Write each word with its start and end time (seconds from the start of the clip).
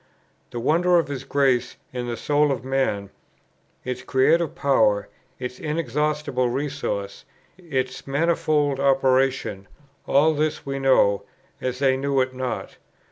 The 0.49 0.59
wonders 0.59 0.99
of 0.99 1.09
His 1.09 1.23
grace 1.23 1.75
in 1.93 2.07
the 2.07 2.17
soul 2.17 2.51
of 2.51 2.65
man, 2.65 3.11
its 3.85 4.01
creative 4.01 4.55
power, 4.55 5.09
its 5.37 5.59
inexhaustible 5.59 6.49
resources, 6.49 7.23
its 7.59 8.07
manifold 8.07 8.79
operation, 8.79 9.67
all 10.07 10.33
this 10.33 10.65
we 10.65 10.79
know, 10.79 11.21
as 11.61 11.77
they 11.77 11.97
knew 11.97 12.19
it 12.19 12.33
not. 12.33 12.77